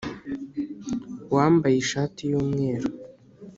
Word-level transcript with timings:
wambaye 1.35 1.75
ishati 1.79 2.21
yu 2.31 2.39
mweru 2.49 2.89